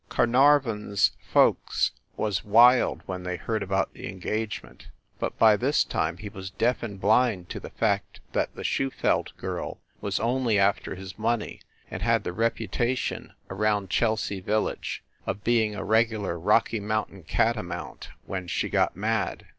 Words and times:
Carnarvon 0.09 0.91
s 0.93 1.11
folks 1.31 1.91
was 2.17 2.43
wild 2.43 3.03
when 3.05 3.21
they 3.21 3.35
heard 3.37 3.61
about 3.61 3.93
the 3.93 4.09
engagement, 4.09 4.87
but 5.19 5.37
by 5.37 5.55
this 5.55 5.83
time 5.83 6.17
he 6.17 6.27
was 6.27 6.49
deaf 6.49 6.81
and 6.81 6.99
blind 6.99 7.49
to 7.49 7.59
the 7.59 7.69
fact 7.69 8.19
that 8.31 8.51
the 8.55 8.63
Schufelt 8.63 9.31
girl 9.37 9.79
was 10.01 10.19
only 10.19 10.57
after 10.57 10.95
his 10.95 11.19
money, 11.19 11.61
and 11.91 12.01
had 12.01 12.23
the 12.23 12.33
reputation 12.33 13.33
around 13.51 13.91
Chelsea 13.91 14.39
village 14.41 15.03
of 15.27 15.43
being 15.43 15.75
a 15.75 15.83
regular 15.83 16.39
Rocky 16.39 16.79
Mountain 16.79 17.21
catamount 17.25 18.09
when 18.25 18.47
she 18.47 18.69
got 18.69 18.95
mad. 18.95 19.45